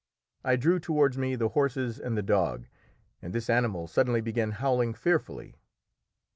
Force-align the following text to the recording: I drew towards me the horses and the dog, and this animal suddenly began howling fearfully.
I 0.43 0.55
drew 0.55 0.79
towards 0.79 1.15
me 1.15 1.35
the 1.35 1.49
horses 1.49 1.99
and 1.99 2.17
the 2.17 2.23
dog, 2.23 2.65
and 3.21 3.33
this 3.33 3.51
animal 3.51 3.85
suddenly 3.85 4.19
began 4.21 4.49
howling 4.53 4.95
fearfully. 4.95 5.57